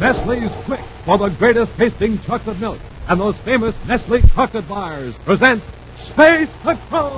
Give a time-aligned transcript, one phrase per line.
[0.00, 5.62] Nestle's Quik for the greatest tasting chocolate milk and those famous Nestle chocolate bars present
[5.96, 7.10] Space Patrol!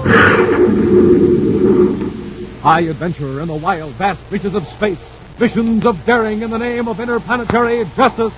[2.60, 5.20] High adventure in the wild, vast reaches of space.
[5.38, 8.34] Missions of daring in the name of interplanetary justice.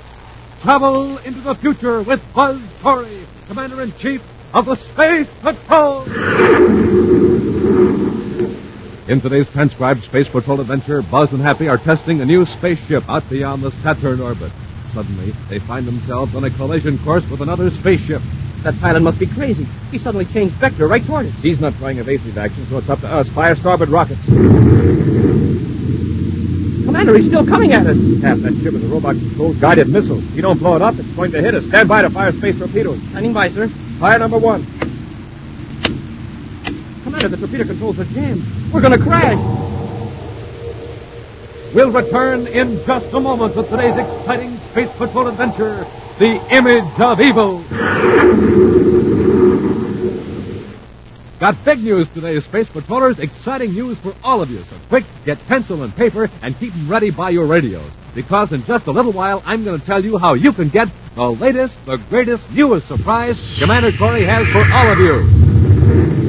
[0.61, 4.23] Travel into the future with Buzz Corey, Commander-in-Chief
[4.53, 6.05] of the Space Patrol!
[9.07, 13.29] In today's transcribed Space Patrol adventure, Buzz and Happy are testing a new spaceship out
[13.29, 14.51] beyond the Saturn orbit.
[14.95, 18.23] Suddenly, they find themselves on a collision course with another spaceship.
[18.63, 19.67] That pilot must be crazy.
[19.91, 21.35] He suddenly changed vector right toward us.
[21.43, 23.29] He's not trying evasive action, so it's up to us.
[23.29, 24.25] Fire starboard rockets.
[26.87, 27.99] Commander, he's still coming at us.
[28.23, 30.17] Half that ship is a robot-controlled guided missile.
[30.17, 31.67] If you don't blow it up, it's going to hit us.
[31.67, 32.99] Stand by to fire space torpedoes.
[33.11, 33.69] Standing by, sir.
[34.01, 34.65] Fire number one.
[37.03, 38.64] Commander, the torpedo controls are jammed.
[38.75, 39.39] We're going to crash.
[41.73, 45.87] We'll return in just a moment with today's exciting Space Patrol adventure,
[46.19, 47.59] The Image of Evil.
[51.39, 53.21] Got big news today, Space Patrollers.
[53.21, 54.59] Exciting news for all of you.
[54.65, 57.89] So quick, get pencil and paper and keep them ready by your radios.
[58.17, 60.89] Because in just a little while, I'm going to tell you how you can get
[61.15, 66.24] the latest, the greatest, newest surprise Commander Corey has for all of you.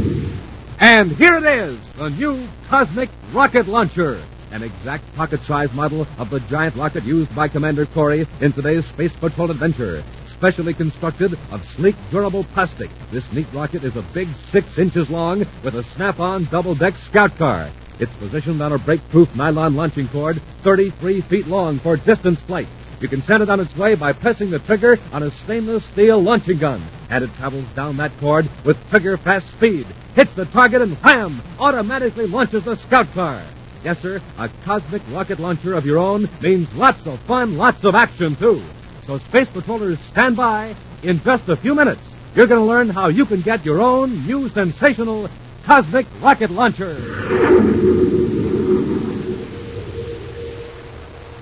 [0.80, 4.22] And here it is, the new Cosmic Rocket Launcher.
[4.52, 9.14] An exact pocket-sized model of the giant rocket used by Commander Corey in today's Space
[9.14, 10.04] Patrol adventure.
[10.28, 15.40] Specially constructed of sleek, durable plastic, this neat rocket is a big six inches long
[15.64, 17.70] with a snap-on double-deck scout car.
[18.00, 22.68] It's positioned on a brake-proof nylon launching cord 33 feet long for distance flight.
[23.00, 26.20] You can send it on its way by pressing the trigger on a stainless steel
[26.20, 26.82] launching gun.
[27.10, 29.86] And it travels down that cord with trigger-fast speed.
[30.16, 31.42] Hits the target and wham!
[31.60, 33.42] Automatically launches the scout car.
[33.84, 37.94] Yes, sir, a cosmic rocket launcher of your own means lots of fun, lots of
[37.94, 38.64] action, too.
[39.04, 40.76] So, Space Patrollers, stand by.
[41.04, 44.26] In just a few minutes, you're going to learn how you can get your own
[44.26, 45.30] new sensational
[45.66, 46.98] cosmic rocket launcher.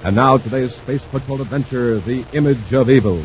[0.04, 3.24] And now, today's Space Patrol adventure, The Image of Evil.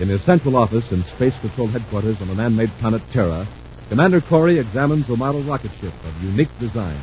[0.00, 3.46] In his central office in Space Patrol headquarters on the man-made planet Terra,
[3.88, 6.96] Commander Corey examines a model rocket ship of unique design.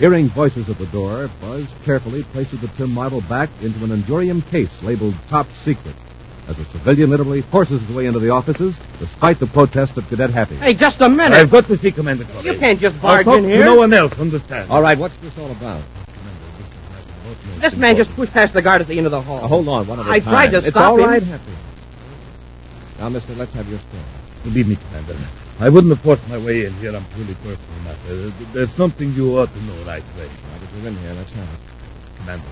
[0.00, 4.44] Hearing voices at the door, Buzz carefully places the tin model back into an Endurium
[4.50, 5.94] case labeled Top Secret.
[6.48, 10.30] As a civilian literally forces his way into the offices, despite the protest of Cadet
[10.30, 10.56] Happy.
[10.56, 11.36] Hey, just a minute.
[11.36, 12.46] I've got to see Commander Corey.
[12.46, 13.64] You can't just I'll barge in here.
[13.64, 14.70] no one else, understand?
[14.70, 15.80] All right, what's this all about?
[17.60, 19.40] This man just pushed past the guard at the end of the hall.
[19.40, 20.32] Now, hold on, one at a I time.
[20.32, 21.08] tried to it's stop all him.
[21.08, 21.52] right, Happy.
[22.98, 24.02] Now, mister, let's have your story.
[24.44, 25.16] Believe me, Commander.
[25.60, 28.30] I wouldn't have forced my way in here on purely personal matter.
[28.52, 30.26] There's something you ought to know right away.
[30.26, 31.60] Now that you're in here, let's have it.
[32.18, 32.46] Commander,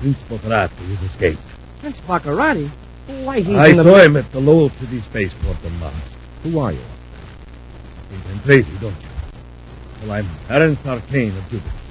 [0.00, 1.42] Prince Baccarati has escaped.
[1.80, 2.70] Prince Baccarati?
[3.24, 3.84] Why, he's I in the...
[3.84, 5.94] saw him at the Lowell City Spaceport on Mars.
[6.44, 6.78] Who are you?
[8.08, 9.08] Think I'm crazy, don't you?
[10.02, 11.81] Well, I'm Terence Arcane of Jupiter.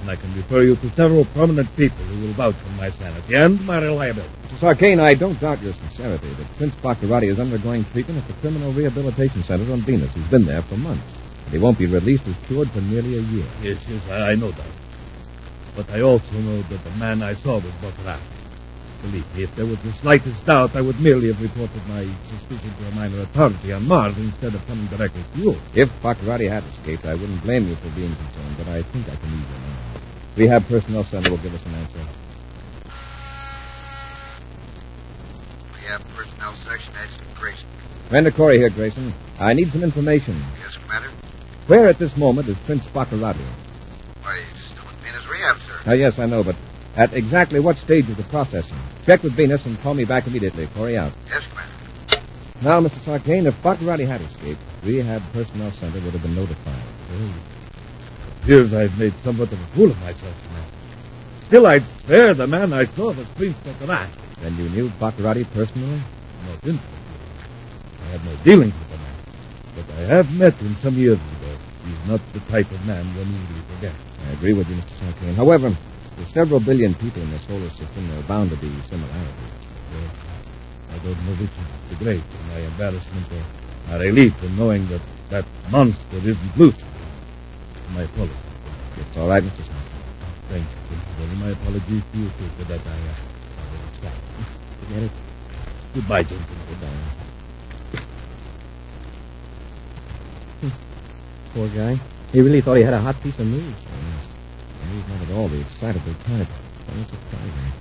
[0.00, 3.34] And I can refer you to several prominent people who will vouch for my sanity
[3.34, 4.28] and my reliability.
[4.48, 4.74] Mr.
[4.74, 8.72] Sarkane, I don't doubt your sincerity, but Prince Baccarati is undergoing treatment at the Criminal
[8.72, 10.12] Rehabilitation Center on Venus.
[10.14, 11.04] He's been there for months.
[11.44, 13.46] And he won't be released as cured for nearly a year.
[13.62, 14.66] Yes, yes, I, I know that.
[15.76, 18.20] But I also know that the man I saw was Baccarati.
[19.02, 22.70] Believe me, if there was the slightest doubt, I would merely have reported my suspicion
[22.80, 25.56] to a minor authority on Mars instead of coming directly to you.
[25.74, 29.16] If Baccarati had escaped, I wouldn't blame you for being concerned, but I think I
[29.16, 29.69] can ease your
[30.30, 30.38] mind.
[30.38, 31.98] Rehab Personnel Center will give us an answer.
[35.74, 37.68] Rehab personnel section, Adjutant Grayson.
[38.08, 39.12] Commander Corey here, Grayson.
[39.38, 40.40] I need some information.
[40.60, 41.08] Yes, Commander?
[41.66, 43.38] Where at this moment is Prince Baccarati?
[44.22, 45.80] Why, he's still in his rehab, sir.
[45.86, 46.56] Ah, yes, I know, but
[46.96, 48.76] at exactly what stage of the processing?
[49.06, 50.66] Check with Venus and call me back immediately.
[50.68, 51.12] Corey out.
[51.28, 51.70] Yes, Commander.
[52.62, 53.18] Now, Mr.
[53.18, 57.49] Sarkane, if Baccarati had escaped, Rehab Personnel Center would have been notified.
[58.42, 60.70] Appears I've made somewhat of a fool of myself, Commander.
[61.46, 64.08] Still, I'd spare the man I saw was Prince Baccarati.
[64.40, 66.00] Then you knew Baccarati personally?
[66.48, 66.80] Not intimately.
[68.00, 69.16] I had no dealings with the man.
[69.76, 71.52] But I have met him some years ago.
[71.84, 74.00] He's not the type of man one easily forgets.
[74.26, 74.94] I agree with you, Mr.
[75.04, 75.34] Sarkane.
[75.34, 75.76] However,
[76.16, 78.08] there's several billion people in the solar system.
[78.08, 79.52] There are bound to be similarities.
[79.92, 80.10] Well,
[80.92, 85.02] I don't know which is the great, my embarrassment or my relief in knowing that
[85.28, 86.89] that monster isn't Lucifer.
[87.94, 88.36] My apologies.
[88.98, 89.62] It's all right, Mr.
[89.62, 90.04] Sarkane.
[90.48, 91.26] Thank you, Principal.
[91.44, 93.14] My apologies to you, too, for that I, uh,
[94.06, 94.12] I.
[94.84, 95.10] Forget it.
[95.94, 96.56] Goodbye, gentlemen.
[96.68, 97.20] Goodbye.
[101.54, 101.98] Poor guy.
[102.32, 103.62] He really thought he had a hot piece of news.
[103.62, 106.48] And he's not at all the excitable type.
[106.86, 107.72] Very surprising.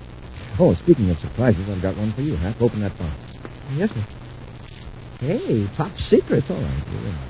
[0.59, 2.59] Oh, speaking of surprises, I've got one for you, Hap.
[2.61, 3.11] Open that box.
[3.75, 4.01] Yes, sir.
[5.21, 6.49] Hey, top secret.
[6.49, 6.83] All right.
[6.91, 7.28] You're in.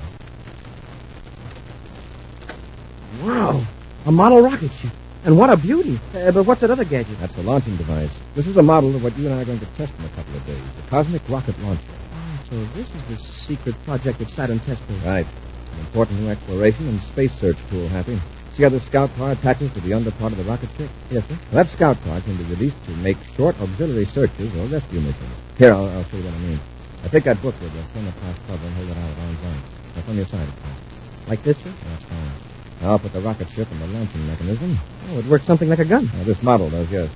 [3.22, 3.62] Wow.
[4.06, 4.92] A model rocket ship.
[5.24, 5.98] And what a beauty.
[6.14, 7.18] Uh, but what's that other gadget?
[7.20, 8.10] That's a launching device.
[8.34, 10.08] This is a model of what you and I are going to test in a
[10.10, 10.62] couple of days.
[10.76, 11.82] The Cosmic Rocket Launcher.
[12.14, 15.04] Oh, so this is the secret project that Saturn test built.
[15.04, 15.26] Right.
[15.26, 18.18] An important new exploration and space search tool, Happy.
[18.54, 20.90] See how the scout car attaches to the under part of the rocket ship?
[21.10, 21.38] Yes, sir.
[21.52, 25.36] That scout car can be released to make short auxiliary searches or rescue missions.
[25.58, 26.60] Here, I'll, I'll show you what I mean.
[27.02, 29.94] Now, take that book with the thermoplast cover and hold it out at arm's length.
[29.94, 31.28] That's on your side, of course.
[31.28, 31.72] Like this, sir?
[31.88, 32.49] That's fine.
[32.80, 34.78] Now, I'll put the rocket ship in the launching mechanism.
[35.10, 36.10] Oh, it works something like a gun.
[36.16, 37.10] Now, this model does, yes.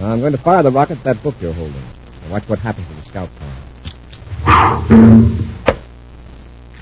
[0.00, 1.74] Now, I'm going to fire the rocket at that book you're holding.
[1.74, 3.48] Now, watch what happens to the scout car.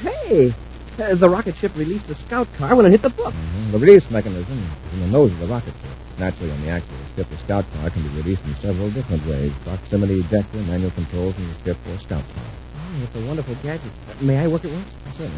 [0.01, 0.55] Hey,
[0.99, 3.35] uh, the rocket ship released the scout car when it hit the book.
[3.35, 3.73] Mhm.
[3.73, 5.91] The release mechanism is in the nose of the rocket ship.
[6.19, 9.53] Naturally, on the actual ship, the scout car can be released in several different ways.
[9.65, 12.45] Proximity, ejector, manual controls from the ship or scout car.
[12.77, 13.93] Oh, it's a wonderful gadget.
[14.09, 14.89] Uh, may I work it once?
[15.13, 15.37] Certainly,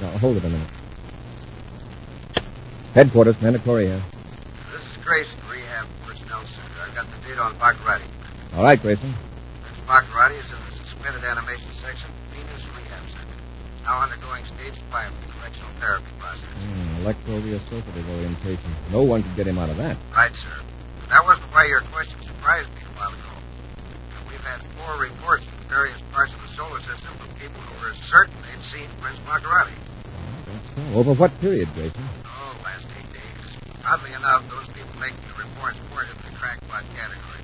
[0.00, 0.06] huh?
[0.06, 0.68] Now, hold it a minute.
[2.96, 4.00] Headquarters, mandatory here.
[4.72, 6.80] This is Grayson, rehab personnel center.
[6.80, 8.08] I've got the data on Baccarati.
[8.56, 9.12] All right, Grayson.
[9.12, 13.36] Next Baccarati is in the suspended animation section, Venus Rehab Center.
[13.84, 16.48] Now undergoing stage five of the correctional therapy process.
[16.48, 18.70] Hmm, electroreassociative orientation.
[18.88, 20.00] No one could get him out of that.
[20.16, 20.56] Right, sir.
[21.04, 23.28] But that wasn't why your question surprised me a while ago.
[24.24, 27.92] We've had four reports from various parts of the solar system from people who were
[28.08, 29.76] certain they'd seen Prince Baccarati.
[30.96, 32.02] Over what period, Grayson?
[33.86, 37.42] Oddly enough, those people making the reports weren't in the crackpot category.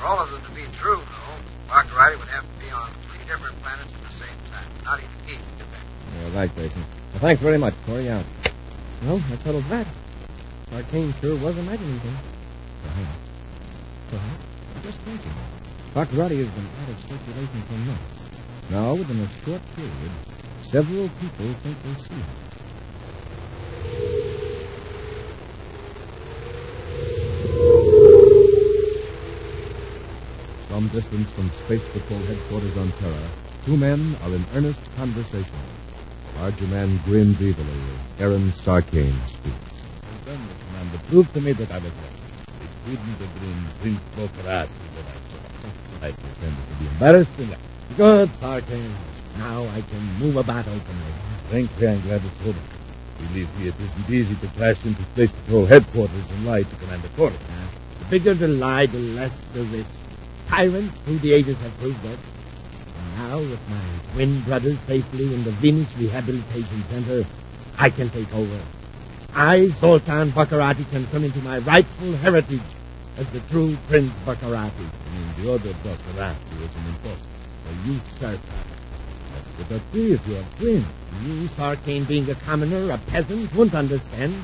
[0.00, 1.36] For all of them to be true, though,
[1.68, 4.64] Baccarati would have to be on three different planets at the same time.
[4.80, 5.84] Not even he could do that.
[6.16, 6.80] You're right, Grayson.
[7.12, 7.74] Well, thanks very much.
[7.84, 8.24] Corey out.
[9.04, 9.86] Well, that settles that.
[10.72, 12.24] Sarkane sure was imagining things.
[12.88, 13.20] Perhaps.
[14.08, 14.44] Perhaps.
[14.72, 15.36] I'm just thinking.
[15.92, 18.24] Baccarati has been out of circulation for months.
[18.72, 20.12] Now, within a short period,
[20.64, 22.41] several people think they see him.
[30.82, 33.28] Some distance from Space Patrol headquarters on Terra,
[33.64, 35.54] two men are in earnest conversation.
[36.34, 37.54] The larger man grins evilly
[38.18, 39.78] as Aaron Sarkane speaks.
[40.26, 42.18] Then the commander proved to me that I was right.
[42.66, 45.38] It couldn't have been Prince Baccarati that I saw.
[46.02, 47.56] I pretended to be embarrassed and.
[47.96, 48.94] Good, Sarkane.
[49.38, 51.12] Now I can move about openly.
[51.48, 52.58] Frankly, I'm glad it's over.
[53.28, 57.08] Believe me, it isn't easy to crash into Space Patrol headquarters and lie to Commander
[57.16, 57.38] Corey.
[58.00, 60.01] The bigger the lie, the less the risk.
[60.52, 62.18] Tyrants through the ages have proved that.
[62.18, 67.24] And now, with my twin brothers safely in the Venus Rehabilitation Center,
[67.78, 68.60] I can take over.
[69.32, 72.60] I, Zoltan Baccarati, can come into my rightful heritage
[73.16, 74.84] as the true Prince Baccarati.
[74.84, 77.32] And the other Baccarati was an imposter.
[77.64, 78.36] A usurper.
[79.32, 80.86] How could that be if you are twins?
[81.24, 84.34] You, Sarkane, being a commoner, a peasant, won't understand.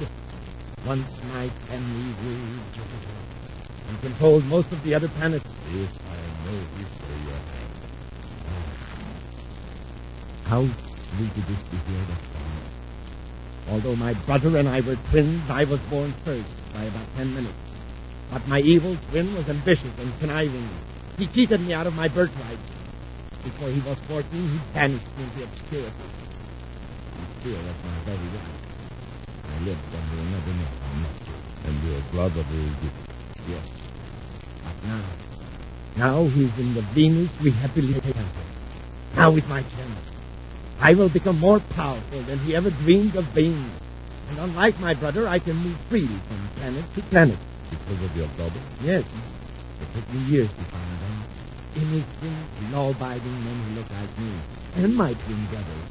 [0.86, 3.37] Once my family ruled
[3.88, 5.44] and controlled most of the other planets.
[5.72, 7.88] This I know history, Your Highness.
[10.44, 12.52] How sweet it is to hear that song.
[13.70, 17.54] Although my brother and I were twins, I was born first by about ten minutes.
[18.30, 20.68] But my evil twin was ambitious and conniving.
[21.16, 22.58] He cheated me out of my birthright.
[23.42, 26.08] Before he was fourteen, he banished me into obscurity.
[27.18, 28.56] You feel that's my very life.
[29.48, 31.34] I lived under another name, I must you.
[31.66, 33.08] And your brother is different.
[33.48, 33.77] Yes.
[34.84, 35.02] Now,
[35.96, 38.24] now he's in the Venus Rehabilitation.
[39.16, 40.12] Now is my chance.
[40.80, 43.70] I will become more powerful than he ever dreamed of being.
[44.30, 47.38] And unlike my brother, I can move freely from planet to planet.
[47.70, 48.60] Because of your brother?
[48.82, 49.04] Yes,
[49.80, 51.24] it took me years to find them.
[51.76, 54.32] Innocent, law-abiding men who look like me,
[54.76, 55.88] and my twin brothers.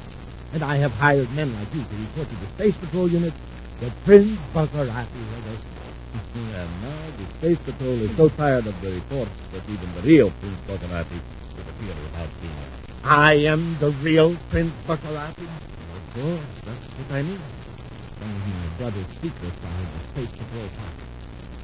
[0.53, 3.33] And I have hired men like you to report to the Space Patrol unit
[3.81, 5.86] that Prince Baccarati was us.
[6.35, 10.31] and now the Space Patrol is so tired of the reports that even the real
[10.39, 11.19] Prince Baccarati
[11.55, 12.57] would appear without being
[13.03, 15.47] I am the real Prince Baccarati.
[15.47, 17.39] Of course, that's what I mean.
[17.39, 21.07] Of my brother's secrets are in the Space Patrol pocket.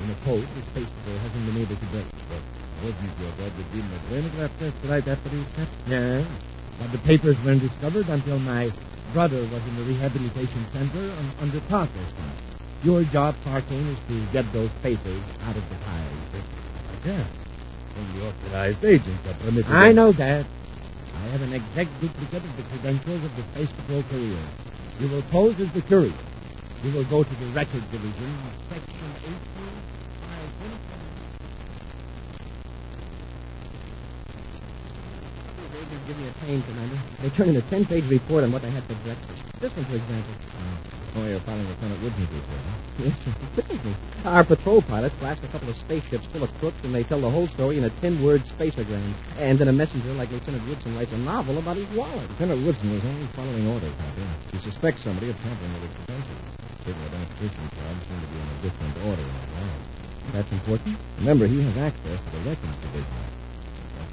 [0.04, 2.08] In a code the Space Patrol hasn't been able to break.
[2.30, 2.44] But
[2.84, 5.68] Wasn't your brother a telegraph test right after he was?
[5.88, 6.24] Yeah,
[6.80, 8.72] but the papers weren't discovered until my
[9.14, 12.10] brother was in the rehabilitation center under process.
[12.84, 16.44] Your job, Sarkane, is to get those papers out of the files.
[17.06, 17.24] Yeah.
[17.98, 19.72] Only authorized agents are permitted.
[19.72, 20.46] I know that.
[21.16, 24.38] I have an exact duplicate of the credentials of the Space Patrol career.
[25.00, 26.12] You will pose as the courier.
[26.84, 28.36] You will go to the record division,
[28.70, 29.34] section 18.
[36.07, 36.98] Give me a pain, Commander.
[37.22, 39.39] They turned in a ten-page report on what they had for breakfast.
[39.60, 40.33] This one, for example.
[40.33, 40.93] Mm.
[41.13, 43.05] Oh, you're following Lieutenant Woodson's report, huh?
[43.05, 43.31] Yes, sir.
[43.55, 43.95] Typically.
[44.25, 47.29] Our patrol pilots blast a couple of spaceships full of crooks, and they tell the
[47.29, 49.13] whole story in a ten-word spaceogram.
[49.38, 52.27] And then a messenger like Lieutenant Woodson writes a novel about his wallet.
[52.36, 54.25] Lieutenant Woodson was only following orders, Happy.
[54.51, 56.53] He suspects somebody of tampering with his credentials.
[56.83, 59.79] Civil identification cards seem to be in a different order in the lab.
[60.33, 60.98] That's important.
[61.19, 63.43] Remember, he has access to the records division.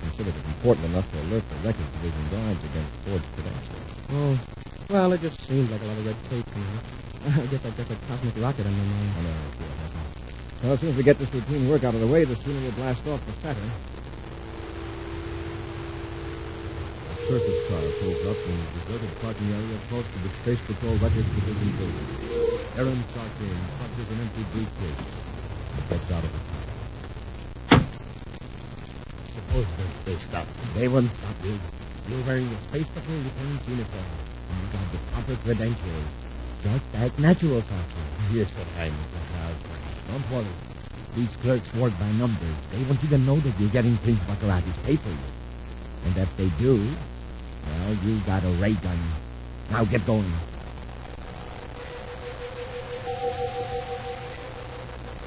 [0.00, 3.84] I consider it important enough to alert the records division guards against forged credentials.
[4.10, 4.38] Oh,
[4.88, 6.82] well, it just seems like a lot of red tape, Commander.
[7.44, 9.12] I guess I've got that cosmic rocket on my mind.
[9.12, 9.80] I know, I see what.
[10.62, 12.60] Well, as soon as we get this routine work out of the way, the sooner
[12.60, 13.70] we'll blast off for Saturn.
[17.08, 20.92] A surface car pulls up in the deserted parking area close to the Space Patrol
[21.00, 22.08] Records Division building.
[22.76, 25.00] Aaron Sarkane punches an empty briefcase
[25.76, 26.60] and gets out of the car.
[29.32, 30.46] Suppose they, stop.
[30.74, 31.54] They won't stop you.
[32.10, 34.10] You're wearing a Space Patrol lieutenant's uniform.
[34.50, 36.08] And you got the proper credentials.
[36.62, 38.10] Just like natural Sergeant.
[38.34, 38.66] Yes, sir.
[38.78, 39.20] I'm Mr.
[39.30, 39.60] Klaus.
[40.10, 40.54] Don't worry.
[41.16, 42.56] These clerks work by numbers.
[42.70, 45.22] They won't even know that you're getting Prince Baccarati's papers.
[46.06, 48.98] And if they do, well, you got a ray gun.
[49.70, 50.32] Now get going.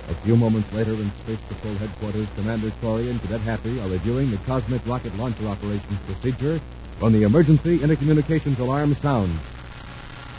[0.10, 4.32] A few moments later in Space Patrol headquarters, Commander Corey and Cadet Happy are reviewing
[4.32, 6.60] the cosmic rocket launcher operations procedure
[7.00, 9.40] when the emergency intercommunications alarm sounds.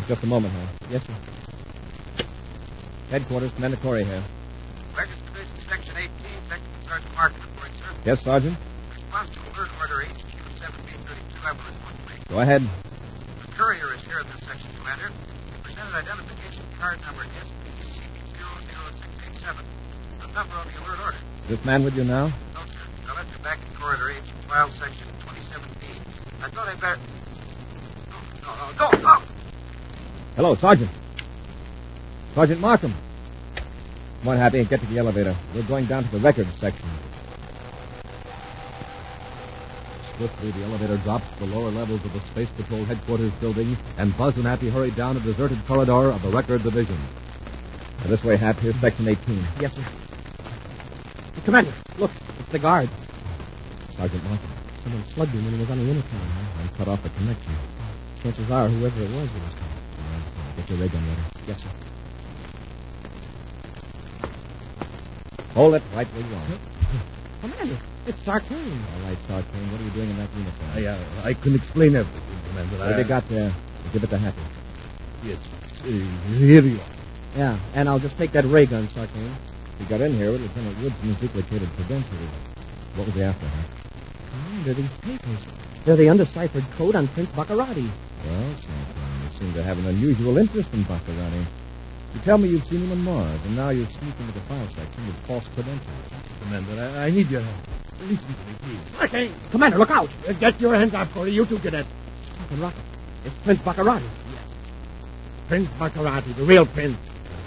[0.06, 0.68] Just a moment, Hal.
[0.90, 2.24] Yes, sir.
[3.10, 4.22] Headquarters, Commander Corey here.
[4.96, 6.10] Records Division, Section 18,
[6.50, 7.94] Technical Sergeant Martin reporting, sir.
[8.04, 8.56] Yes, Sergeant?
[8.92, 10.28] Response to alert order HQ
[10.60, 12.24] 1732, I will report, please.
[12.28, 12.60] Go ahead.
[12.60, 15.08] The courier is here in this section, Commander.
[15.08, 17.24] He presented identification card number
[19.44, 19.64] SPC00687.
[20.20, 21.16] The number on the alert order.
[21.42, 22.26] Is this man with you now?
[22.26, 22.80] No, sir.
[23.08, 24.16] I left him back in corridor H,
[24.48, 25.84] file section 27B.
[26.42, 27.00] I thought I'd better...
[28.78, 29.22] No, no, no!
[30.36, 30.90] Hello, Sergeant.
[32.34, 32.94] Sergeant Markham.
[34.20, 35.36] Come on, Happy, get to the elevator.
[35.54, 36.88] We're going down to the records section.
[40.16, 44.16] Swiftly, the elevator drops to the lower levels of the Space Patrol headquarters building, and
[44.16, 46.96] Buzz and Happy hurry down a deserted corridor of the record division.
[48.04, 48.58] Now, this way, Hap.
[48.58, 49.38] Here's section 18.
[49.60, 49.82] Yes, sir.
[51.46, 52.90] Commander, look, it's the guard.
[53.96, 54.48] Sergeant Martin.
[54.82, 56.20] Someone slugged him when he was on the intercom.
[56.60, 57.52] I'm cut off the connection.
[58.22, 59.80] Chances are whoever it was he was coming.
[59.96, 61.22] All right, get your ray gun ready.
[61.48, 61.68] Yes, sir.
[65.54, 66.60] Hold it right where you are.
[67.40, 68.52] Commander, it's Sarkane.
[68.52, 69.72] All right, Sergeant.
[69.72, 70.70] What are you doing in that uniform?
[70.76, 72.76] I, uh, I can explain everything, Commander.
[72.76, 73.50] What have you got there?
[73.94, 74.42] Give it to Happy.
[75.24, 75.38] Yes.
[75.80, 75.88] Uh,
[76.36, 76.93] here you are.
[77.36, 79.32] Yeah, and I'll just take that ray gun, Sarkane.
[79.78, 82.30] He got in here with Lieutenant Woodson's duplicated credentials.
[82.94, 83.62] What was he after, huh?
[84.30, 85.44] Commander, these papers.
[85.84, 87.88] They're the undeciphered code on Prince Baccarati.
[88.24, 91.44] Well, Sergeant, you seem to have an unusual interest in Baccarati.
[92.14, 94.68] You tell me you've seen him on Mars, and now you're sneaking into the file
[94.68, 96.12] section with false credentials.
[96.42, 97.56] Commander, I, I need your help.
[98.02, 99.02] Listen to me, please.
[99.02, 100.08] Okay, Commander, look out!
[100.28, 101.32] Uh, get your hands up, Corey.
[101.32, 101.84] You two cadet.
[102.38, 102.78] Fucking rocket.
[103.24, 104.02] It's Prince Baccarati.
[104.02, 104.42] Yes.
[105.48, 106.96] Prince Baccarati, the real prince.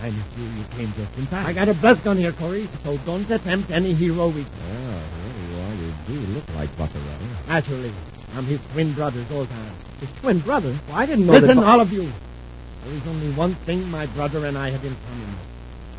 [0.04, 1.46] I'm sure you came just in time.
[1.46, 4.36] I got a buzz gun here, Corey, so don't attempt any heroic.
[4.36, 5.74] Well, ah, here you are.
[5.74, 7.48] You do look like Baccarati.
[7.48, 7.92] Naturally,
[8.36, 9.76] I'm his twin brother, old time.
[10.00, 10.76] His twin brother?
[10.88, 12.04] Well, I didn't know Listen, all of you.
[12.04, 15.36] There is only one thing my brother and I have in common.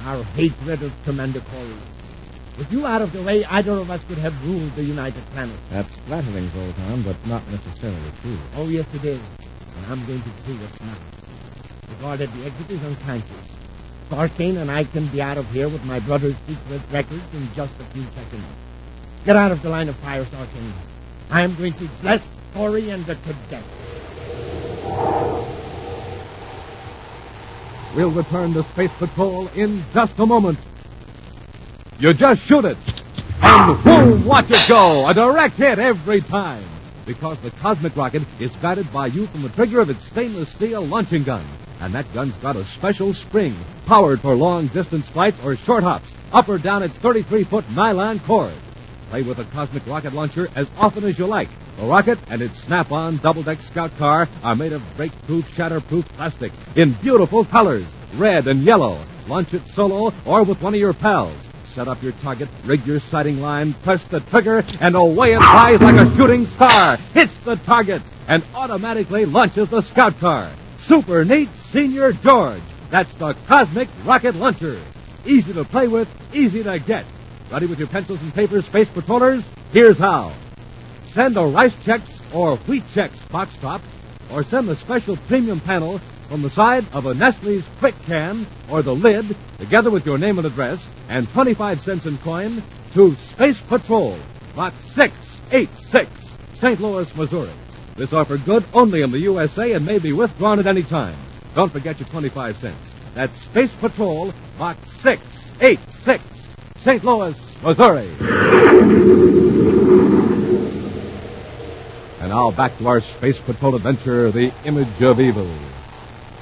[0.04, 1.74] Our hatred of Commander Corey.
[2.56, 5.56] With you out of the way, either of us could have ruled the United Planet.
[5.70, 8.38] That's flattering, Zoltan, but not necessarily true.
[8.56, 9.20] Oh, yes, it is.
[9.76, 10.96] And I'm going to prove it now.
[11.96, 13.57] Regarded the exit is unconscious.
[14.10, 17.72] Sarkane and I can be out of here with my brother's secret records in just
[17.78, 18.44] a few seconds.
[19.24, 20.72] Get out of the line of fire, Sarkane.
[21.30, 23.62] I am going to bless Corey and the cadet.
[27.94, 30.58] We'll return to Space Patrol in just a moment.
[31.98, 32.78] You just shoot it,
[33.42, 35.06] and boom, watch it go.
[35.08, 36.62] A direct hit every time.
[37.06, 40.82] Because the cosmic rocket is guided by you from the trigger of its stainless steel
[40.82, 41.44] launching gun.
[41.80, 43.56] And that gun's got a special spring,
[43.86, 48.18] powered for long distance flights or short hops, up or down its 33 foot nylon
[48.20, 48.52] cord.
[49.10, 51.48] Play with a cosmic rocket launcher as often as you like.
[51.78, 55.52] The rocket and its snap on double deck scout car are made of break proof,
[55.54, 58.98] shatter proof plastic in beautiful colors red and yellow.
[59.28, 61.36] Launch it solo or with one of your pals.
[61.74, 65.80] Set up your target, rig your sighting line, press the trigger, and away it flies
[65.80, 66.96] like a shooting star.
[67.14, 70.50] Hits the target and automatically launches the scout car.
[70.80, 72.62] Super neat, Senior George.
[72.88, 74.80] That's the Cosmic Rocket Launcher.
[75.26, 77.04] Easy to play with, easy to get.
[77.50, 79.44] Ready with your pencils and papers, Space Patrollers?
[79.70, 80.32] Here's how.
[81.08, 82.00] Send a Rice Chex
[82.34, 83.82] or Wheat Chex box top,
[84.32, 85.98] or send the special premium panel
[86.28, 90.38] from the side of a Nestle's Quik Can or the lid, together with your name
[90.38, 92.62] and address, and 25 cents in coin,
[92.94, 94.16] to Space Patrol,
[94.56, 96.10] Box 686,
[96.54, 96.80] St.
[96.80, 97.50] Louis, Missouri.
[97.96, 101.16] This offer good only in the USA and may be withdrawn at any time.
[101.54, 102.90] Don't forget your 25 cents.
[103.14, 106.22] That's Space Patrol, Box 686,
[106.78, 107.04] St.
[107.04, 108.08] Louis, Missouri.
[112.20, 115.48] And now back to our Space Patrol adventure, The Image of Evil.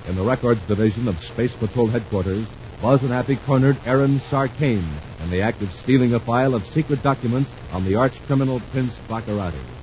[0.09, 2.47] In the Records Division of Space Patrol Headquarters,
[2.83, 4.85] Buzz and Happy cornered Aaron Sarkane
[5.23, 8.99] in the act of stealing a file of secret documents on the arch criminal Prince
[9.09, 9.76] Baccarati.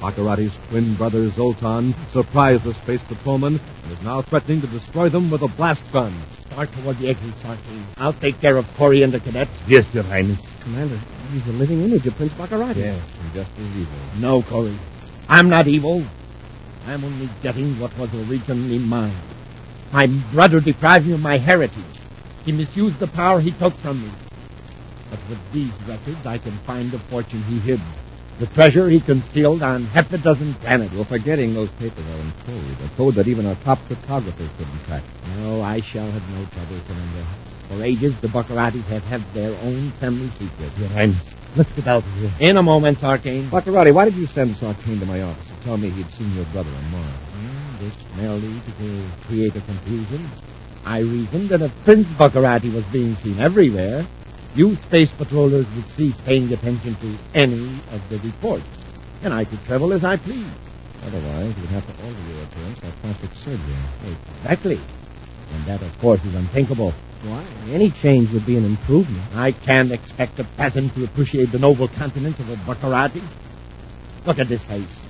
[0.00, 5.30] Baccarati's twin brother Zoltan surprised the space patrolman and is now threatening to destroy them
[5.30, 6.12] with a blast gun.
[6.50, 7.84] Start toward the exit, Sarkane.
[7.98, 9.50] I'll take care of Corey and the cadets.
[9.66, 10.40] Yes, Your Highness.
[10.60, 10.98] Commander,
[11.32, 12.76] he's a living image of Prince Baccarati.
[12.76, 13.98] Yes, and just as evil.
[14.20, 14.76] No, Corey.
[15.28, 16.02] I'm not evil.
[16.86, 19.12] I'm only getting what was originally mine.
[19.92, 21.82] My brother deprived me of my heritage.
[22.44, 24.10] He misused the power he took from me.
[25.10, 27.80] But with these records, I can find the fortune he hid.
[28.38, 30.92] The treasure he concealed on half a dozen planets.
[30.92, 34.78] You're forgetting those papers are in code, a code that even our top cryptographers couldn't
[34.86, 35.02] crack.
[35.38, 37.24] No, I shall have no trouble, Commander.
[37.70, 40.70] For ages, the Baccaratis have had their own family secret.
[40.78, 41.24] Your Highness,
[41.56, 42.30] let's get out of here.
[42.40, 43.48] In a moment, Sarkane.
[43.48, 46.44] Baccarati, why did you send Sarkane to my office to tell me he'd seen your
[46.46, 47.06] brother on Mars?
[47.06, 50.28] Hmm, This merely to create a confusion.
[50.84, 54.06] I reasoned that if Prince Baccarati was being seen everywhere,
[54.56, 58.64] you space patrollers would cease paying attention to any of the reports,
[59.22, 60.46] and I could travel as I pleased.
[61.06, 63.76] Otherwise, you'd have to alter your appearance by plastic surgery.
[64.40, 64.80] Exactly.
[65.54, 66.92] And that, of course, is unthinkable.
[67.22, 67.44] Why?
[67.70, 69.22] Any change would be an improvement.
[69.34, 73.22] I can't expect a peasant to appreciate the noble countenance of a Baccarati.
[74.24, 75.00] Look at this face.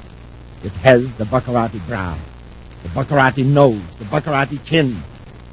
[0.64, 2.18] It has the Baccarati brow,
[2.82, 5.02] the Baccarati nose, the Baccarati chin.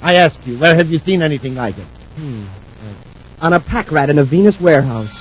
[0.01, 1.87] I ask you, where have you seen anything like it?
[2.17, 2.43] Hmm.
[3.43, 5.13] On a pack rat in a Venus warehouse.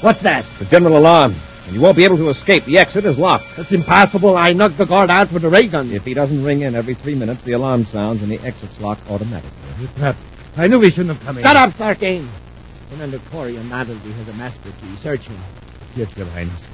[0.00, 0.44] What's that?
[0.60, 1.34] The general alarm,
[1.66, 2.64] and you won't be able to escape.
[2.64, 3.46] The exit is locked.
[3.56, 4.36] That's impossible.
[4.36, 5.90] I knocked the guard out with a ray gun.
[5.90, 9.10] If he doesn't ring in every three minutes, the alarm sounds and the exit's locked
[9.10, 9.50] automatically.
[9.96, 10.22] Perhaps.
[10.56, 11.42] I knew we shouldn't have come in.
[11.42, 12.28] Shut up, Sarkane.
[12.92, 14.96] Commander Corey undoubtedly has a master key.
[15.00, 15.38] Search him.
[15.96, 16.68] Yes, Your Highness.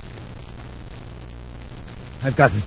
[2.22, 2.62] I've got it.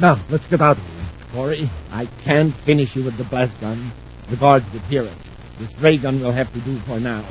[0.00, 1.04] Now, let's get out of here.
[1.32, 3.90] Corey, I can't finish you with the blast gun.
[4.28, 5.12] The guards would hear it.
[5.58, 7.22] This ray gun will have to do for now.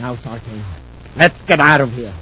[0.00, 0.62] Now, Sarkane,
[1.16, 2.12] let's get out of here.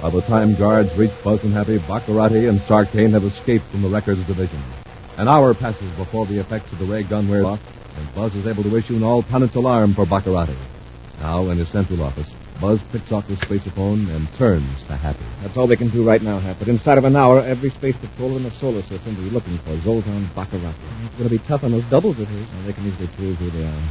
[0.00, 3.88] By the time guards reach Buzz and Happy, Baccarati and Sarkane have escaped from the
[3.88, 4.62] Records Division.
[5.18, 7.60] An hour passes before the effects of the ray gun wear off,
[7.98, 10.56] and Buzz is able to issue an all-planets alarm for Baccarati.
[11.20, 15.24] Now, in his central office, Buzz picks off the spaceophone and turns to Happy.
[15.42, 16.58] That's all they can do right now, Hap.
[16.58, 19.56] But inside of an hour, every space patrol in the solar system will be looking
[19.58, 20.74] for Zoltan Baccarati.
[21.04, 22.46] It's going to be tough on those doubles of his.
[22.52, 23.82] Well, they can easily prove who they are.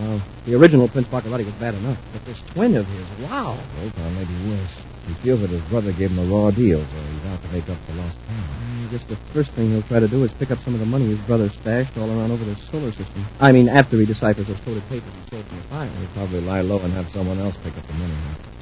[0.00, 3.58] Well, the original Prince Baccarati was bad enough, but this twin of his, wow.
[3.82, 4.78] Zoltan may be worse.
[5.06, 7.68] He feels that his brother gave him a raw deal, so he's out to make
[7.70, 8.86] up for lost time.
[8.86, 10.86] I guess the first thing he'll try to do is pick up some of the
[10.86, 13.24] money his brother stashed all around over the solar system.
[13.40, 15.90] I mean, after he deciphers those coded papers he stole from the fire.
[16.00, 18.14] He'll probably lie low and have someone else pick up the money.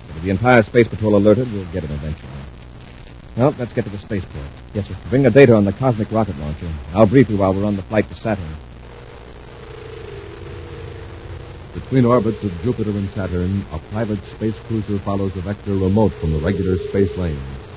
[0.06, 2.30] But with the entire space patrol alerted, we'll get him eventually.
[3.36, 4.44] Well, let's get to the spaceport.
[4.74, 4.96] Yes, sir.
[5.08, 6.68] Bring the data on the cosmic rocket launcher.
[6.92, 8.44] I'll brief you while we're on the flight to Saturn.
[11.72, 16.32] Between orbits of Jupiter and Saturn, a private space cruiser follows a vector remote from
[16.32, 17.67] the regular space lanes.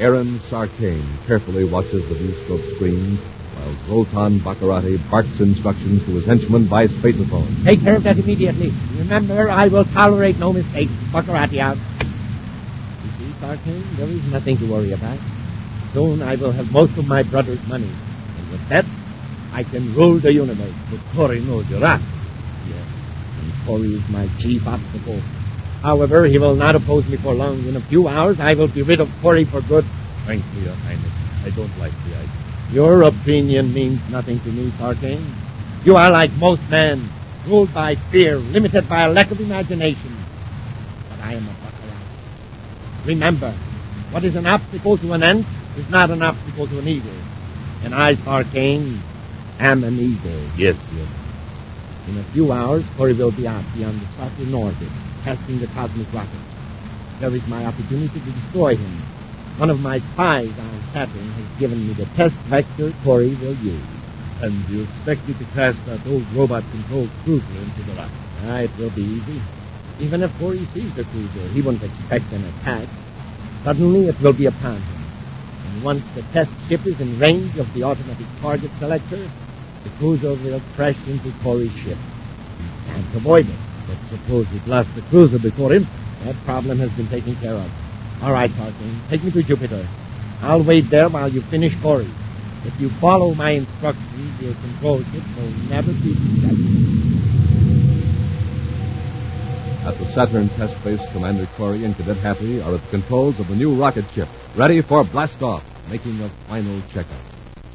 [0.00, 3.20] Aaron Sarkane carefully watches the viewscope screens
[3.54, 7.64] while Zoltan Baccarati barks instructions to his henchman by spaceophone.
[7.64, 8.72] Take care of that immediately.
[8.98, 10.90] Remember, I will tolerate no mistakes.
[11.12, 11.78] Baccarati out.
[11.78, 15.18] You see, Sarkane, there is nothing to worry about.
[15.92, 17.90] Soon I will have most of my brother's money.
[18.38, 18.84] And with that,
[19.52, 20.74] I can rule the universe.
[20.90, 22.00] But Corey knows you're at.
[22.00, 25.22] And Corey is my chief obstacle.
[25.84, 27.60] However, he will not oppose me for long.
[27.68, 29.84] In a few hours, I will be rid of Corey for good.
[30.24, 31.12] Thank you, Your Highness.
[31.44, 32.30] I don't like the idea.
[32.72, 35.20] Your opinion means nothing to me, Sarkane.
[35.84, 37.10] You are like most men,
[37.46, 40.16] ruled by fear, limited by a lack of imagination.
[41.10, 43.04] But I am a Baccarati.
[43.04, 43.52] Remember,
[44.10, 47.12] what is an obstacle to an ant is not an obstacle to an eagle.
[47.84, 49.00] And I, Sarkane,
[49.60, 50.40] am an eagle.
[50.56, 51.08] Yes, yes.
[52.08, 54.88] In a few hours, Corey will be out beyond the Saturn orbit,
[55.24, 56.44] testing the cosmic rocket.
[57.18, 58.92] There is my opportunity to destroy him.
[59.56, 63.88] One of my spies on Saturn has given me the test vector Corey will use.
[64.42, 68.12] And you expect me to crash that old robot-controlled cruiser into the rocket?
[68.44, 69.40] Ah, it will be easy.
[70.00, 72.88] Even if Corey sees the cruiser, he won't expect an attack.
[73.62, 75.02] Suddenly, it will be upon him.
[75.64, 79.30] And once the test ship is in range of the automatic target selector,
[79.84, 81.98] the cruiser will crash into Corey's ship.
[82.58, 83.73] He can't avoid it.
[83.86, 85.86] But suppose we blast the cruiser before him?
[86.24, 87.70] That problem has been taken care of.
[88.22, 89.86] All right, Sarkane, take me to Jupiter.
[90.42, 92.08] I'll wait there while you finish Corey.
[92.64, 96.84] If you follow my instructions, your control ship will never be detected.
[99.86, 103.48] At the Saturn test base, Commander Corey and Cadet Happy are at the controls of
[103.48, 107.33] the new rocket ship, ready for blastoff, making a final checkup.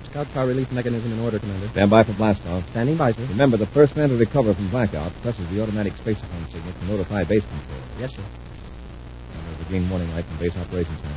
[0.10, 1.68] Scout car release mechanism in order, Commander.
[1.68, 2.64] Stand by for blastoff.
[2.72, 3.26] Standing by, sir.
[3.30, 7.24] Remember, the first man to recover from blackout presses the automatic spacephone signal to notify
[7.24, 7.80] base control.
[8.00, 8.22] Yes, sir.
[8.22, 11.16] Now, there's a green warning light from base operations center.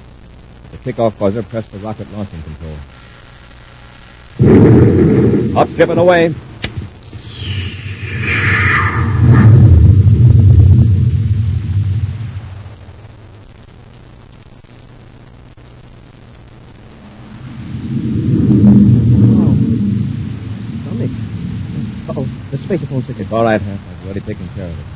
[0.72, 2.76] The kickoff buzzer, press the rocket launching control.
[5.56, 6.34] Up, ship and away.
[20.82, 21.10] Stomach.
[22.08, 23.11] Uh-oh, the spacephone signal.
[23.22, 23.78] It's all right, Hap.
[23.78, 24.86] I've already taken care of it.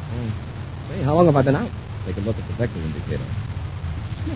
[0.91, 1.71] Hey, how long have I been out?
[2.07, 3.23] Take a look at the vector indicator.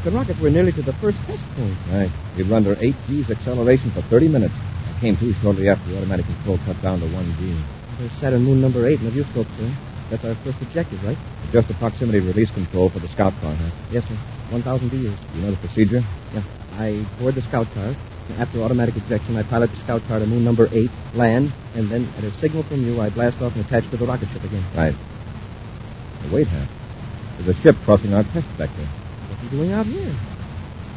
[0.05, 1.74] The rockets were nearly to the first test point.
[1.90, 2.11] Right.
[2.37, 4.55] We have run under 8 G's acceleration for 30 minutes.
[4.55, 7.57] I came to shortly after the automatic control cut down to 1 G.
[7.98, 9.68] There's Saturn moon number eight in the viewscope, sir.
[10.09, 11.18] That's our first objective, right?
[11.50, 13.70] Just the proximity release control for the scout car, huh?
[13.90, 14.14] Yes, sir.
[14.50, 15.18] 1,000 DUs.
[15.35, 16.03] You know the procedure?
[16.33, 16.42] Yeah.
[16.79, 17.92] I board the scout car.
[18.38, 22.08] After automatic ejection, I pilot the scout car to moon number eight, land, and then
[22.18, 24.62] at a signal from you, I blast off and attach to the rocket ship again.
[24.74, 24.94] Right.
[26.24, 26.68] Now, wait, Hap.
[27.38, 28.82] There's a ship crossing our test vector.
[28.82, 30.12] are you doing out here?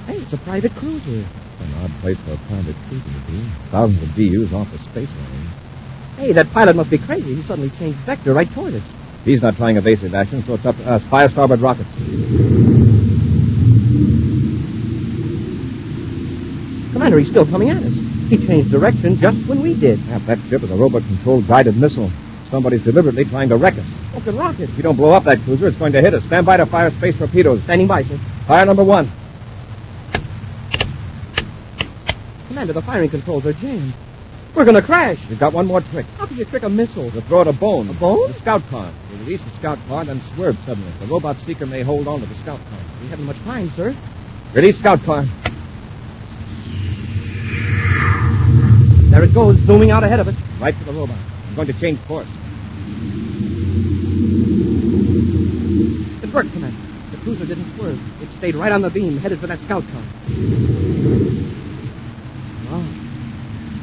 [0.08, 1.26] Hey, it's a private cruiser.
[1.60, 3.40] An odd place for a private cruiser to be.
[3.72, 5.48] Thousands of DUs off the space lane.
[6.18, 7.36] Hey, that pilot must be crazy.
[7.36, 8.84] He suddenly changed vector right toward us.
[9.24, 11.04] He's not trying evasive action, so it's up to us.
[11.04, 12.83] Fire starboard rockets.
[17.12, 17.94] He's still coming at us.
[18.30, 20.00] He changed direction just when we did.
[20.26, 22.10] That ship is a robot-controlled guided missile.
[22.50, 23.86] Somebody's deliberately trying to wreck us.
[24.16, 24.70] At rocket.
[24.70, 26.24] If you don't blow up that cruiser, it's going to hit us.
[26.24, 27.62] Stand by to fire space torpedoes.
[27.64, 28.16] Standing by, sir.
[28.48, 29.12] Fire number one.
[32.48, 33.94] Commander, the firing controls are jammed.
[34.56, 35.18] We're going to crash.
[35.28, 36.06] We've got one more trick.
[36.18, 37.10] How can you trick a missile?
[37.10, 37.90] We'll throw it a bone.
[37.90, 38.28] A bone?
[38.28, 38.92] The scout car.
[39.20, 40.92] Release the scout car and then swerve suddenly.
[41.00, 42.80] The robot seeker may hold on to the scout car.
[43.02, 43.96] We haven't much time, sir.
[44.54, 45.26] Release scout car.
[49.10, 50.36] There it goes, zooming out ahead of us.
[50.60, 51.18] Right for the robot.
[51.50, 52.28] I'm going to change course.
[56.24, 56.78] It worked, Commander.
[57.12, 58.00] The cruiser didn't swerve.
[58.24, 60.02] It stayed right on the beam, headed for that scout car.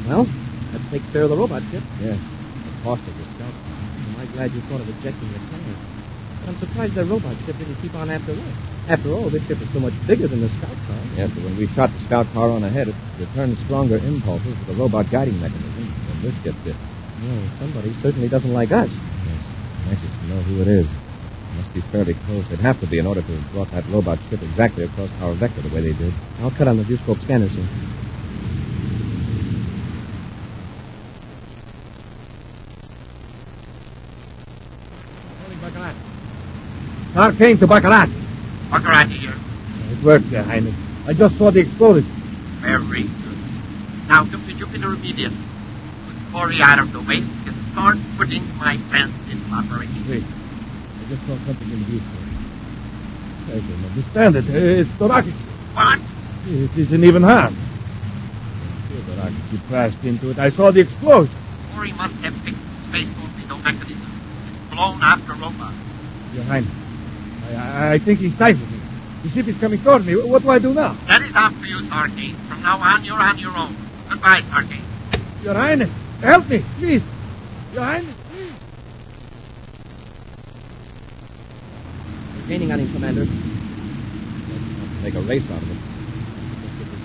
[0.07, 0.25] Well,
[0.73, 1.83] that takes care of the robot ship.
[2.01, 2.17] Yes.
[2.17, 3.79] The cost of the scout car.
[4.09, 6.00] Am I glad you thought of ejecting the tank?
[6.47, 8.55] I'm surprised the robot ship didn't keep on after us.
[8.89, 10.97] After all, this ship is so much bigger than the scout car.
[11.15, 14.65] Yes, but when we shot the scout car on ahead, it returned stronger impulses to
[14.65, 16.75] the robot guiding mechanism than this ship did.
[17.21, 18.89] Well, somebody certainly doesn't like us.
[18.89, 19.41] Yes.
[19.89, 20.87] Anxious to know who it is.
[20.89, 22.45] It must be fairly close.
[22.49, 25.33] It'd have to be in order to have brought that robot ship exactly across our
[25.33, 26.13] vector the way they did.
[26.41, 27.49] I'll cut on the viewscope scanner,
[37.13, 37.33] sir.
[37.33, 38.13] came to Baccarati.
[38.69, 39.33] Baccarati here.
[39.91, 40.75] It worked, Your Highness.
[41.07, 42.09] I just saw the explosion.
[42.61, 43.37] Very good.
[44.07, 45.37] Now come to Jupiter immediately.
[46.07, 50.09] With Corey out of the way, can start putting my plans into operation.
[50.09, 50.23] Wait.
[50.23, 52.31] I just saw something in the viewscope.
[53.47, 54.49] I don't understand it.
[54.49, 55.33] It's the rocket.
[55.73, 55.99] What?
[56.47, 57.53] It isn't even half.
[58.89, 60.39] The rocket crashed into it.
[60.39, 61.33] I saw the explosion.
[61.73, 64.11] Corey must have fixed the space torpedo mechanism.
[64.47, 65.31] It's blown after.
[66.33, 66.71] Your Highness,
[67.55, 68.79] I, I, I think he's stifled me.
[69.23, 70.15] The ship is coming toward me.
[70.15, 70.93] What do I do now?
[71.07, 72.35] That is up to you, Sarkane.
[72.47, 73.75] From now on, you're on your own.
[74.09, 74.81] Goodbye, Sarkane.
[75.43, 75.89] Your Highness,
[76.21, 77.03] help me, please.
[77.73, 78.53] Your Highness, please.
[82.35, 83.25] We're gaining on him, Commander.
[85.03, 85.77] Make a race out of it.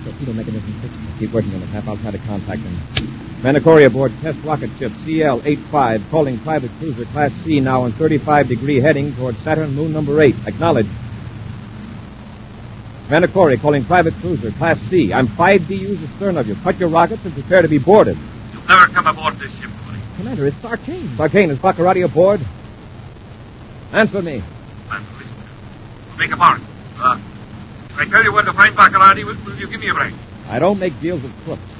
[0.04, 1.18] Torpedo mechanism fixed.
[1.18, 1.88] Keep working on it, Hap.
[1.88, 3.26] I'll try to contact him.
[3.37, 8.49] Commander Corey aboard test rocket ship CL-85, calling private cruiser Class C now on 35
[8.49, 10.35] degree heading toward Saturn moon number 8.
[10.46, 10.87] Acknowledge.
[13.07, 15.12] Commander Corey calling private cruiser Class C.
[15.12, 16.57] I'm five DUs astern of you.
[16.57, 18.16] Cut your rockets and prepare to be boarded.
[18.53, 19.99] You'll never come aboard this ship, Corey.
[20.16, 21.07] Commander, it's Sarkane.
[21.16, 22.40] Sarkane, is Baccarati aboard?
[23.92, 24.42] Answer me.
[24.88, 26.66] We'll make a bargain.
[26.99, 27.20] Uh,
[27.90, 30.14] if I tell you where to find Baccarati, will, will you give me a break?
[30.49, 31.76] I don't make deals with crooks.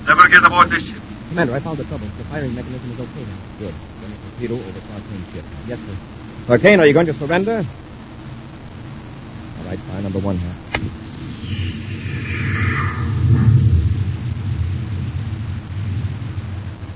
[0.07, 1.03] Never get aboard this ship.
[1.29, 2.07] Commander, I found the trouble.
[2.17, 3.37] The firing mechanism is okay now.
[3.59, 3.75] Good.
[4.01, 5.45] Send a torpedo over Sarkane's ship.
[5.67, 5.97] Yes, sir.
[6.47, 7.67] Sarkane, are you going to surrender?
[9.59, 10.55] All right, fire number one here.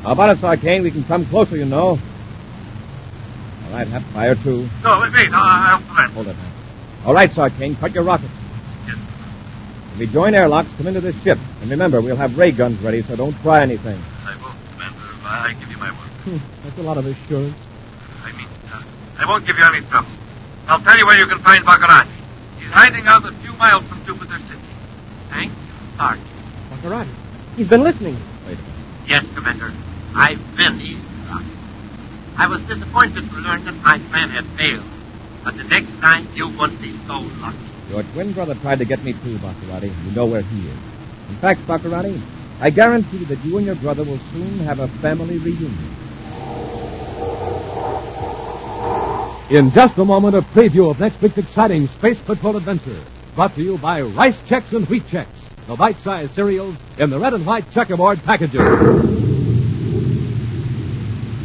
[0.03, 0.83] How about it, Sarkane?
[0.83, 1.99] We can come closer, you know.
[3.67, 4.69] All right, have fire two.
[4.83, 5.29] No, wait, wait.
[5.33, 6.15] I'll surrender.
[6.15, 6.51] Hold it now.
[7.07, 8.33] All right, Sarkane, cut your rockets.
[9.91, 11.39] When we join airlocks, come into this ship.
[11.63, 14.01] And remember, we'll have ray guns ready, so don't try anything.
[14.25, 14.99] I will, Commander.
[15.25, 16.11] I give you my word.
[16.25, 17.57] Hmm, that's a lot of assurance.
[18.25, 18.83] I mean, uh,
[19.19, 20.09] I won't give you any trouble.
[20.69, 22.09] I'll tell you where you can find Baccarati.
[22.59, 24.61] He's hiding out a few miles from Jupiter City.
[25.31, 26.27] Thank you, Sergeant.
[27.57, 28.17] He's been listening.
[28.47, 28.65] Wait a minute.
[29.07, 29.73] Yes, Commander.
[30.15, 31.59] I've been eavesdropping.
[32.39, 34.85] I was disappointed to learn that my plan had failed.
[35.45, 37.70] But the next time, you won't be so lucky.
[37.91, 39.93] Your twin brother tried to get me too, Baccarati.
[40.07, 40.79] You know where he is.
[41.29, 42.21] In fact, Baccarati,
[42.61, 45.97] I guarantee that you and your brother will soon have a family reunion.
[49.51, 52.97] In just a moment, a preview of next week's exciting Space Patrol adventure.
[53.35, 55.27] Brought to you by Rice Chex and Wheat Chex,
[55.67, 59.40] the bite-sized cereals in the red and white checkerboard packages.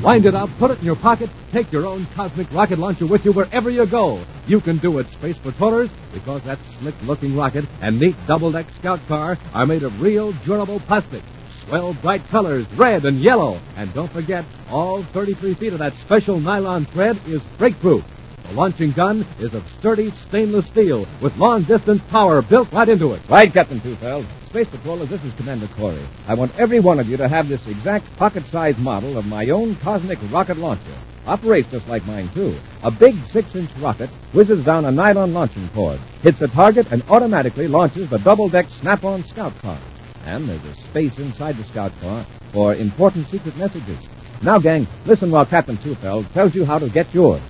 [0.05, 3.25] Wind it up, put it in your pocket, take your own cosmic rocket launcher with
[3.25, 4.19] you wherever you go.
[4.45, 9.39] You can do it, Space Patrollers, because that slick-looking rocket and neat double-deck scout car
[9.55, 11.23] are made of real durable plastic.
[11.63, 13.57] Swell bright colors, red and yellow.
[13.77, 18.05] And don't forget, all 33 feet of that special nylon thread is breakproof.
[18.47, 23.21] The launching gun is of sturdy stainless steel with long-distance power built right into it.
[23.27, 24.27] Right, Captain Tufeld.
[24.55, 25.99] Space Patrollers, this is Commander Corey.
[26.29, 29.75] I want every one of you to have this exact pocket-sized model of my own
[29.75, 30.93] cosmic rocket launcher.
[31.27, 32.55] Operates just like mine, too.
[32.81, 37.67] A big six-inch rocket whizzes down a nylon launching cord, hits a target, and automatically
[37.67, 39.77] launches the double-deck snap-on scout car.
[40.25, 43.99] And there's a space inside the scout car for important secret messages.
[44.41, 47.41] Now, gang, listen while Captain Tufeld tells you how to get yours.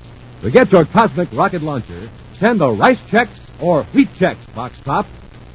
[0.42, 3.28] To get your cosmic rocket launcher, send a Rice Chex
[3.62, 5.06] or Wheat Chex box top,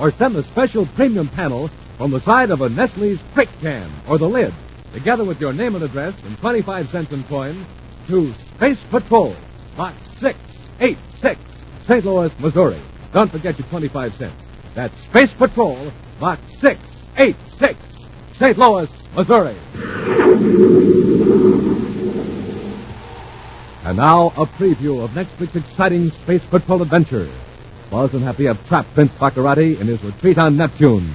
[0.01, 4.17] or send the special premium panel from the side of a Nestle's Quik Can or
[4.17, 4.53] the lid,
[4.95, 7.67] together with your name and address and 25 cents in coin,
[8.09, 9.37] to Space Patrol,
[9.77, 11.41] Box 686,
[11.87, 12.05] St.
[12.05, 12.81] Louis, Missouri.
[13.13, 14.47] Don't forget your 25 cents.
[14.75, 15.79] That's Space Patrol,
[16.19, 17.79] Box 686,
[18.33, 18.59] St.
[18.59, 19.55] Louis, Missouri.
[23.85, 27.29] And now, a preview of next week's exciting Space Patrol adventure.
[27.91, 31.11] Buzz and Happy have trapped Prince Baccarati in his retreat on Neptune.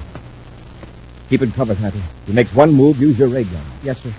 [1.30, 1.98] Keep it covered, Happy.
[1.98, 3.64] If he makes one move, use your ray gun.
[3.82, 4.12] Yes, sir.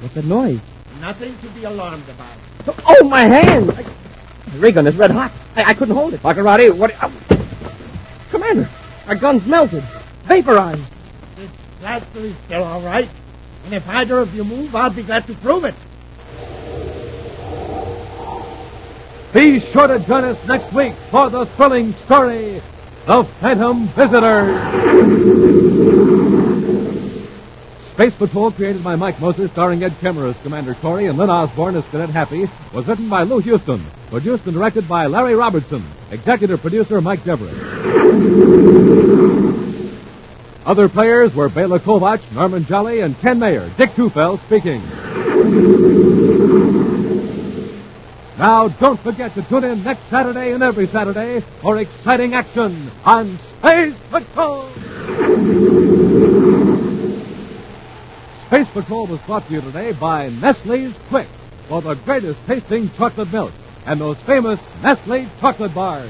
[0.00, 0.60] What's that noise?
[1.00, 2.76] Nothing to be alarmed about.
[2.86, 3.70] Oh, my hand!
[3.70, 5.30] I, the ray gun is red hot.
[5.56, 6.22] I, I couldn't hold it.
[6.22, 6.94] Baccarati, what...
[7.02, 7.12] Oh,
[8.30, 8.68] Commander,
[9.06, 9.82] our gun's melted.
[10.24, 10.82] Vaporized.
[11.36, 11.50] This
[11.80, 13.08] blaster is still all right.
[13.66, 15.74] And if either of you move, I'll be glad to prove it.
[19.32, 22.60] Be sure to join us next week for the thrilling story,
[23.06, 24.58] The Phantom Visitor.
[27.92, 31.76] Space Patrol, created by Mike Moser, starring Ed Kemmer as Commander Corey and Lyn Osborn
[31.76, 36.60] as Cadet Happy, was written by Lou Houston, produced and directed by Larry Robertson, executive
[36.60, 37.54] producer Mike Deverett.
[40.66, 43.70] Other players were Bela Kovacs, Norman Jolley, and Ken Mayer.
[43.76, 45.99] Dick Tufeld speaking.
[48.40, 53.36] Now, don't forget to tune in next Saturday and every Saturday for exciting action on
[53.36, 54.66] Space Patrol.
[58.46, 61.26] Space Patrol was brought to you today by Nestle's Quik
[61.68, 63.52] for the greatest tasting chocolate milk
[63.84, 66.08] and those famous Nestle chocolate bars.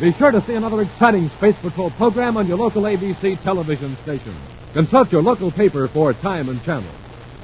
[0.00, 4.34] Be sure to see another exciting Space Patrol program on your local ABC television station.
[4.72, 6.88] Consult your local paper for time and channel.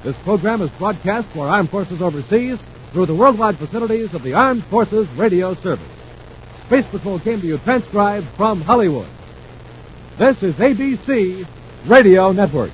[0.02, 2.58] This program is broadcast for Armed Forces overseas
[2.92, 5.84] through the worldwide facilities of the Armed Forces Radio Service.
[6.66, 9.08] Space Patrol came to you transcribed from Hollywood.
[10.16, 11.46] This is ABC
[11.86, 12.72] Radio Network.